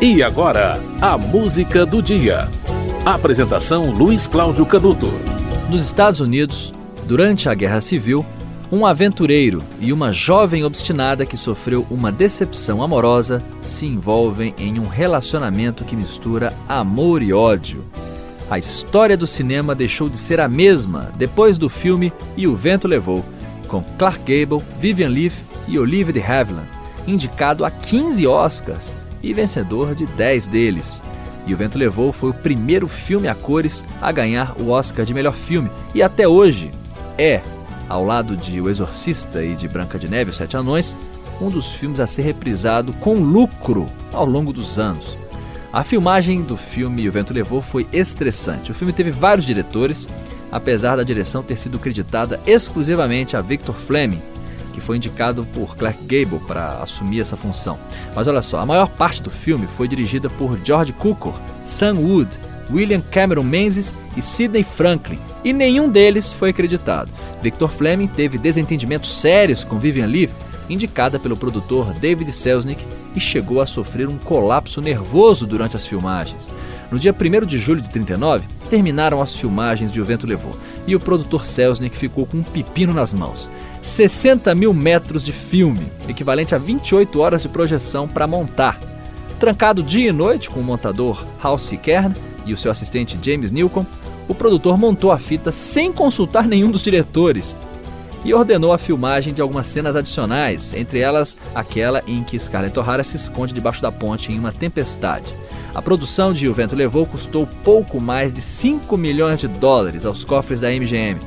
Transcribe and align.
E 0.00 0.22
agora, 0.22 0.80
a 1.00 1.18
música 1.18 1.84
do 1.84 2.00
dia. 2.00 2.48
Apresentação 3.04 3.90
Luiz 3.90 4.28
Cláudio 4.28 4.64
Canuto. 4.64 5.08
Nos 5.68 5.84
Estados 5.84 6.20
Unidos, 6.20 6.72
durante 7.04 7.48
a 7.48 7.54
Guerra 7.54 7.80
Civil, 7.80 8.24
um 8.70 8.86
aventureiro 8.86 9.60
e 9.80 9.92
uma 9.92 10.12
jovem 10.12 10.62
obstinada 10.62 11.26
que 11.26 11.36
sofreu 11.36 11.84
uma 11.90 12.12
decepção 12.12 12.80
amorosa 12.80 13.42
se 13.60 13.86
envolvem 13.86 14.54
em 14.56 14.78
um 14.78 14.86
relacionamento 14.86 15.84
que 15.84 15.96
mistura 15.96 16.54
amor 16.68 17.20
e 17.20 17.32
ódio. 17.32 17.84
A 18.48 18.56
história 18.56 19.16
do 19.16 19.26
cinema 19.26 19.74
deixou 19.74 20.08
de 20.08 20.16
ser 20.16 20.38
a 20.38 20.46
mesma 20.46 21.10
depois 21.16 21.58
do 21.58 21.68
filme 21.68 22.12
E 22.36 22.46
o 22.46 22.54
Vento 22.54 22.86
Levou, 22.86 23.24
com 23.66 23.82
Clark 23.98 24.20
Gable, 24.20 24.64
Vivian 24.78 25.08
Leigh 25.08 25.34
e 25.66 25.76
Olivia 25.76 26.12
de 26.12 26.20
Havilland, 26.20 26.68
indicado 27.04 27.64
a 27.64 27.70
15 27.70 28.24
Oscars 28.28 28.94
e 29.22 29.32
vencedor 29.32 29.94
de 29.94 30.06
10 30.06 30.46
deles. 30.46 31.02
E 31.46 31.54
O 31.54 31.56
Vento 31.56 31.78
Levou 31.78 32.12
foi 32.12 32.30
o 32.30 32.34
primeiro 32.34 32.88
filme 32.88 33.28
a 33.28 33.34
cores 33.34 33.84
a 34.00 34.12
ganhar 34.12 34.54
o 34.60 34.70
Oscar 34.70 35.04
de 35.04 35.14
melhor 35.14 35.34
filme 35.34 35.70
e 35.94 36.02
até 36.02 36.28
hoje 36.28 36.70
é, 37.16 37.40
ao 37.88 38.04
lado 38.04 38.36
de 38.36 38.60
O 38.60 38.68
Exorcista 38.68 39.42
e 39.42 39.54
de 39.54 39.66
Branca 39.66 39.98
de 39.98 40.08
Neve 40.08 40.30
e 40.30 40.32
os 40.32 40.36
Sete 40.36 40.56
Anões, 40.56 40.96
um 41.40 41.48
dos 41.48 41.72
filmes 41.72 42.00
a 42.00 42.06
ser 42.06 42.22
reprisado 42.22 42.92
com 42.94 43.14
lucro 43.14 43.86
ao 44.12 44.26
longo 44.26 44.52
dos 44.52 44.78
anos. 44.78 45.16
A 45.72 45.84
filmagem 45.84 46.42
do 46.42 46.56
filme 46.56 47.08
O 47.08 47.12
Vento 47.12 47.34
Levou 47.34 47.60
foi 47.60 47.86
estressante. 47.92 48.70
O 48.70 48.74
filme 48.74 48.92
teve 48.92 49.10
vários 49.10 49.46
diretores, 49.46 50.08
apesar 50.50 50.96
da 50.96 51.02
direção 51.02 51.42
ter 51.42 51.58
sido 51.58 51.78
creditada 51.78 52.40
exclusivamente 52.46 53.36
a 53.36 53.40
Victor 53.40 53.74
Fleming, 53.74 54.22
que 54.78 54.84
foi 54.84 54.96
indicado 54.96 55.44
por 55.52 55.76
Clark 55.76 55.98
Gable 56.04 56.40
para 56.46 56.82
assumir 56.82 57.20
essa 57.20 57.36
função. 57.36 57.78
Mas 58.14 58.28
olha 58.28 58.42
só, 58.42 58.60
a 58.60 58.66
maior 58.66 58.88
parte 58.88 59.22
do 59.22 59.30
filme 59.30 59.66
foi 59.76 59.88
dirigida 59.88 60.30
por 60.30 60.58
George 60.64 60.92
Cukor, 60.92 61.34
Sam 61.64 61.94
Wood, 61.94 62.30
William 62.70 63.00
Cameron 63.00 63.42
Menzies 63.42 63.94
e 64.16 64.22
Sidney 64.22 64.62
Franklin, 64.62 65.18
e 65.44 65.52
nenhum 65.52 65.88
deles 65.88 66.32
foi 66.32 66.50
acreditado. 66.50 67.10
Victor 67.42 67.68
Fleming 67.68 68.06
teve 68.08 68.38
desentendimentos 68.38 69.18
sérios 69.18 69.64
com 69.64 69.78
Vivian 69.78 70.06
Leigh, 70.06 70.30
indicada 70.68 71.18
pelo 71.18 71.36
produtor 71.36 71.92
David 71.94 72.30
Selznick, 72.30 72.84
e 73.16 73.20
chegou 73.20 73.60
a 73.60 73.66
sofrer 73.66 74.06
um 74.06 74.18
colapso 74.18 74.80
nervoso 74.80 75.46
durante 75.46 75.76
as 75.76 75.86
filmagens. 75.86 76.48
No 76.90 76.98
dia 76.98 77.14
1 77.14 77.46
de 77.46 77.58
julho 77.58 77.80
de 77.80 77.88
39, 77.88 78.46
terminaram 78.70 79.20
as 79.20 79.34
filmagens 79.34 79.90
de 79.90 80.00
O 80.00 80.04
Vento 80.04 80.26
Levou, 80.26 80.56
e 80.86 80.94
o 80.94 81.00
produtor 81.00 81.46
Selznick 81.46 81.96
ficou 81.96 82.26
com 82.26 82.38
um 82.38 82.42
pepino 82.42 82.92
nas 82.92 83.12
mãos. 83.12 83.48
60 83.82 84.54
mil 84.54 84.74
metros 84.74 85.22
de 85.24 85.32
filme, 85.32 85.86
equivalente 86.08 86.54
a 86.54 86.58
28 86.58 87.20
horas 87.20 87.42
de 87.42 87.48
projeção 87.48 88.08
para 88.08 88.26
montar. 88.26 88.78
Trancado 89.38 89.82
dia 89.82 90.08
e 90.08 90.12
noite 90.12 90.50
com 90.50 90.60
o 90.60 90.64
montador 90.64 91.24
Halsey 91.42 91.78
Kern 91.78 92.14
e 92.44 92.52
o 92.52 92.56
seu 92.56 92.70
assistente 92.70 93.18
James 93.22 93.50
Newcomb, 93.50 93.86
o 94.26 94.34
produtor 94.34 94.76
montou 94.76 95.12
a 95.12 95.18
fita 95.18 95.52
sem 95.52 95.92
consultar 95.92 96.46
nenhum 96.46 96.70
dos 96.70 96.82
diretores 96.82 97.56
e 98.24 98.34
ordenou 98.34 98.72
a 98.72 98.78
filmagem 98.78 99.32
de 99.32 99.40
algumas 99.40 99.66
cenas 99.66 99.96
adicionais, 99.96 100.74
entre 100.74 100.98
elas 100.98 101.36
aquela 101.54 102.02
em 102.06 102.22
que 102.24 102.38
Scarlett 102.38 102.78
O'Hara 102.78 103.04
se 103.04 103.16
esconde 103.16 103.54
debaixo 103.54 103.80
da 103.80 103.92
ponte 103.92 104.32
em 104.32 104.38
uma 104.38 104.52
tempestade. 104.52 105.32
A 105.74 105.80
produção 105.80 106.32
de 106.32 106.48
O 106.48 106.54
Vento 106.54 106.74
Levou 106.74 107.06
custou 107.06 107.48
pouco 107.62 108.00
mais 108.00 108.32
de 108.32 108.40
5 108.40 108.96
milhões 108.96 109.38
de 109.38 109.46
dólares 109.46 110.04
aos 110.04 110.24
cofres 110.24 110.60
da 110.60 110.68
MGM 110.68 111.20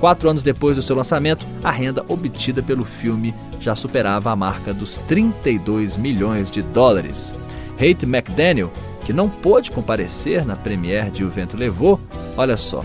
Quatro 0.00 0.28
anos 0.28 0.42
depois 0.42 0.76
do 0.76 0.82
seu 0.82 0.94
lançamento, 0.94 1.46
a 1.64 1.70
renda 1.70 2.04
obtida 2.08 2.62
pelo 2.62 2.84
filme 2.84 3.34
já 3.58 3.74
superava 3.74 4.30
a 4.30 4.36
marca 4.36 4.74
dos 4.74 4.98
32 4.98 5.96
milhões 5.96 6.50
de 6.50 6.62
dólares. 6.62 7.34
Hate 7.76 8.04
McDaniel, 8.04 8.72
que 9.04 9.12
não 9.12 9.28
pôde 9.28 9.70
comparecer 9.70 10.44
na 10.44 10.54
premiere 10.54 11.10
de 11.10 11.24
O 11.24 11.30
Vento 11.30 11.56
Levou, 11.56 11.98
olha 12.36 12.56
só, 12.56 12.84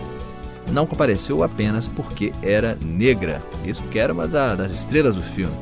não 0.71 0.85
compareceu 0.85 1.43
apenas 1.43 1.87
porque 1.87 2.31
era 2.41 2.77
negra, 2.81 3.41
isso 3.65 3.81
porque 3.81 3.99
era 3.99 4.13
uma 4.13 4.27
das 4.27 4.71
estrelas 4.71 5.15
do 5.15 5.21
filme. 5.21 5.53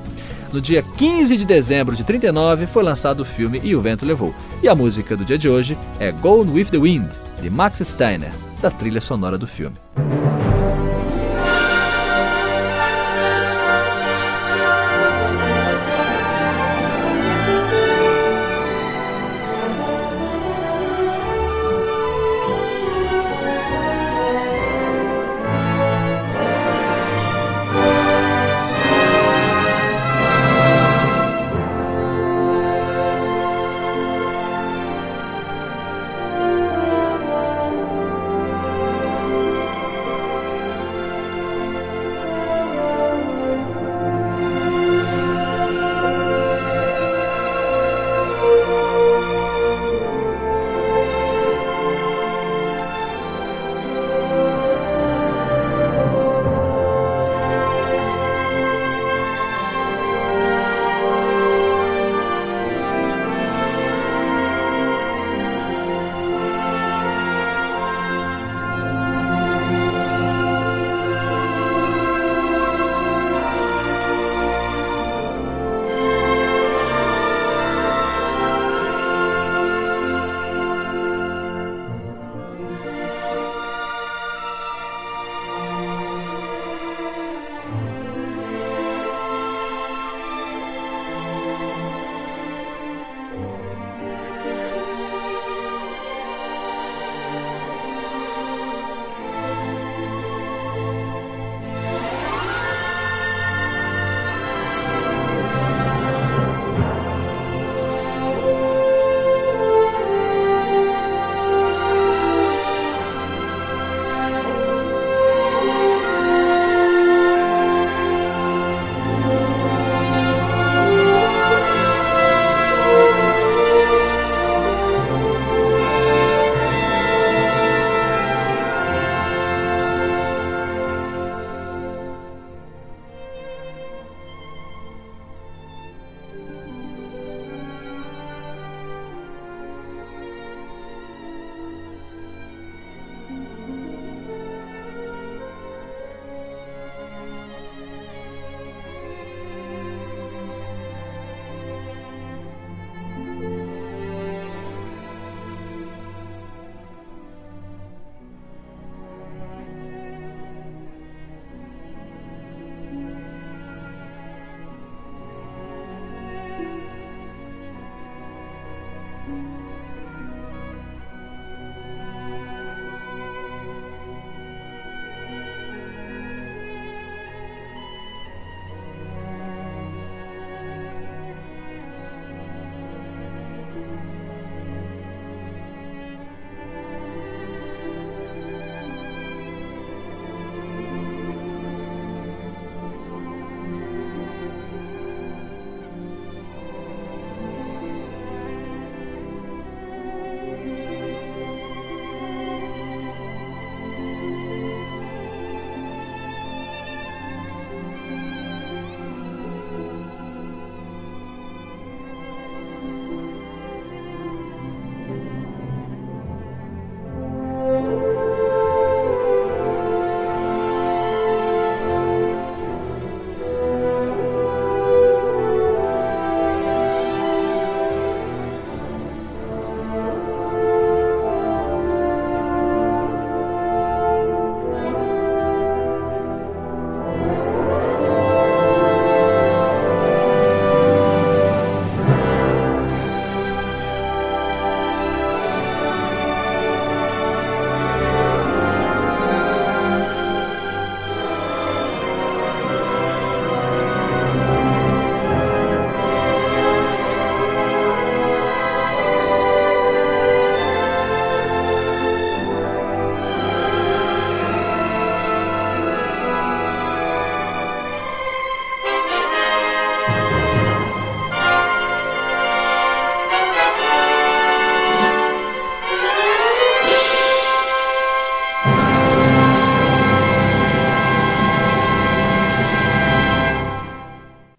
No 0.54 0.60
dia 0.60 0.84
15 0.84 1.38
de 1.38 1.46
dezembro 1.46 1.96
de 1.96 2.04
39 2.04 2.66
foi 2.68 2.84
lançado 2.84 3.22
o 3.22 3.26
filme 3.26 3.62
E 3.64 3.76
o 3.76 3.82
Vento 3.82 4.06
Levou. 4.06 4.34
E 4.64 4.68
a 4.68 4.74
música 4.74 5.16
do 5.16 5.24
dia 5.24 5.38
de 5.38 5.48
hoje 5.48 5.78
é 6.00 6.12
Gone 6.12 6.52
with 6.52 6.66
the 6.66 6.78
Wind, 6.78 7.08
de 7.40 7.50
Max 7.50 7.80
Steiner, 7.84 8.32
da 8.60 8.72
trilha 8.72 9.00
sonora 9.00 9.38
do 9.38 9.46
filme. 9.46 9.76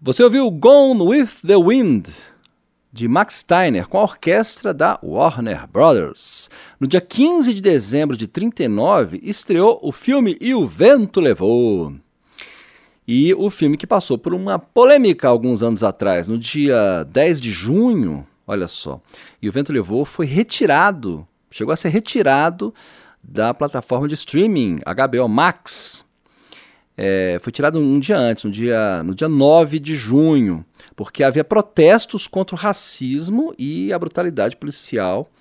Você 0.03 0.23
ouviu 0.23 0.49
Gone 0.49 0.99
with 0.99 1.27
the 1.45 1.55
Wind, 1.55 2.07
de 2.91 3.07
Max 3.07 3.35
Steiner, 3.35 3.87
com 3.87 3.99
a 3.99 4.01
orquestra 4.01 4.73
da 4.73 4.99
Warner 5.03 5.67
Brothers. 5.67 6.49
No 6.79 6.87
dia 6.87 6.99
15 6.99 7.53
de 7.53 7.61
dezembro 7.61 8.17
de 8.17 8.25
39, 8.25 9.19
estreou 9.21 9.79
o 9.83 9.91
filme 9.91 10.35
E 10.41 10.55
o 10.55 10.65
Vento 10.65 11.21
Levou. 11.21 11.93
E 13.07 13.31
o 13.35 13.47
filme 13.51 13.77
que 13.77 13.85
passou 13.85 14.17
por 14.17 14.33
uma 14.33 14.57
polêmica 14.57 15.27
alguns 15.27 15.61
anos 15.61 15.83
atrás, 15.83 16.27
no 16.27 16.35
dia 16.35 17.03
10 17.03 17.39
de 17.39 17.51
junho, 17.51 18.25
olha 18.47 18.67
só. 18.67 18.99
E 19.39 19.47
o 19.47 19.51
Vento 19.51 19.71
Levou 19.71 20.03
foi 20.03 20.25
retirado, 20.25 21.27
chegou 21.51 21.71
a 21.71 21.77
ser 21.77 21.89
retirado 21.89 22.73
da 23.21 23.53
plataforma 23.53 24.07
de 24.07 24.15
streaming 24.15 24.79
HBO 24.79 25.29
Max 25.29 26.03
é, 26.97 27.37
foi 27.41 27.51
tirado 27.51 27.79
um 27.79 27.99
dia 27.99 28.17
antes, 28.17 28.43
no 28.43 28.51
dia, 28.51 29.01
no 29.03 29.15
dia 29.15 29.29
9 29.29 29.79
de 29.79 29.95
junho, 29.95 30.65
porque 30.95 31.23
havia 31.23 31.43
protestos 31.43 32.27
contra 32.27 32.55
o 32.55 32.59
racismo 32.59 33.53
e 33.57 33.91
a 33.93 33.99
brutalidade 33.99 34.55
policial 34.55 35.31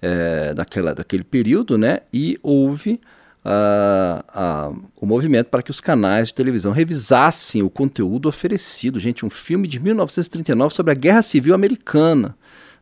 é, 0.00 0.52
daquela, 0.54 0.94
daquele 0.94 1.24
período, 1.24 1.78
né? 1.78 2.00
E 2.12 2.38
houve 2.42 3.00
uh, 3.44 4.72
uh, 4.72 4.82
o 4.96 5.06
movimento 5.06 5.48
para 5.48 5.62
que 5.62 5.70
os 5.70 5.80
canais 5.80 6.28
de 6.28 6.34
televisão 6.34 6.72
revisassem 6.72 7.62
o 7.62 7.70
conteúdo 7.70 8.28
oferecido. 8.28 9.00
Gente, 9.00 9.24
um 9.24 9.30
filme 9.30 9.68
de 9.68 9.80
1939 9.80 10.74
sobre 10.74 10.92
a 10.92 10.94
Guerra 10.94 11.22
Civil 11.22 11.54
Americana, 11.54 12.36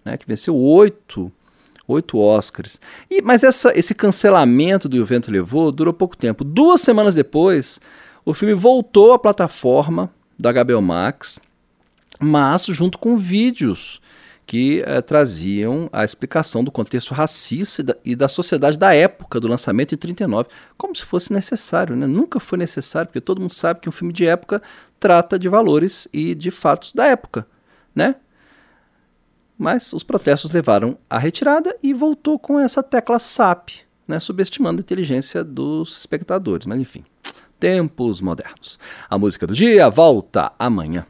né, 0.05 0.17
que 0.17 0.27
venceu 0.27 0.57
oito 0.57 1.33
oito 1.87 2.19
Oscars. 2.19 2.81
E, 3.11 3.23
mas 3.23 3.43
essa, 3.45 3.77
esse 3.79 3.95
cancelamento 3.95 4.89
do 4.89 5.01
O 5.01 5.05
Vento 5.05 5.31
Levou 5.31 5.73
durou 5.73 5.93
pouco 5.93 6.17
tempo. 6.17 6.45
Duas 6.45 6.81
semanas 6.81 7.15
depois, 7.15 7.81
o 8.25 8.35
filme 8.35 8.55
voltou 8.55 9.13
à 9.13 9.19
plataforma 9.19 10.11
da 10.39 10.53
HBO 10.53 10.81
Max, 10.81 11.39
mas 12.19 12.67
junto 12.67 12.99
com 12.99 13.17
vídeos 13.17 14.01
que 14.51 14.83
eh, 14.85 15.01
traziam 15.01 15.89
a 15.93 16.05
explicação 16.05 16.65
do 16.65 16.73
contexto 16.73 17.15
racista 17.15 17.83
e 17.83 17.85
da, 17.85 17.97
e 18.05 18.17
da, 18.17 18.27
sociedade 18.27 18.77
da 18.77 18.93
época 18.93 19.39
do 19.39 19.47
lançamento 19.47 19.95
em 19.95 19.97
39, 19.97 20.49
como 20.77 20.97
se 20.97 21.05
fosse 21.05 21.33
necessário, 21.33 21.95
né? 21.95 22.05
Nunca 22.05 22.41
foi 22.41 22.59
necessário, 22.59 23.07
porque 23.07 23.21
todo 23.21 23.41
mundo 23.41 23.55
sabe 23.55 23.79
que 23.79 23.89
um 23.89 23.93
filme 23.93 24.13
de 24.13 24.27
época 24.27 24.61
trata 24.99 25.39
de 25.39 25.49
valores 25.49 26.09
e 26.13 26.35
de 26.35 26.51
fatos 26.51 26.93
da 26.93 27.07
época, 27.07 27.47
né? 27.95 28.17
Mas 29.61 29.93
os 29.93 30.03
protestos 30.03 30.53
levaram 30.53 30.97
à 31.11 31.19
retirada 31.19 31.77
e 31.83 31.93
voltou 31.93 32.39
com 32.39 32.59
essa 32.59 32.83
tecla 32.83 33.19
SAP, 33.19 33.83
né, 34.09 34.19
subestimando 34.19 34.81
a 34.81 34.83
inteligência 34.83 35.45
dos 35.45 35.99
espectadores. 35.99 36.65
Mas 36.65 36.81
enfim, 36.81 37.05
tempos 37.59 38.23
modernos. 38.23 38.79
A 39.11 39.19
música 39.19 39.47
do 39.47 39.53
dia 39.53 39.91
volta 39.91 40.51
amanhã. 40.59 41.05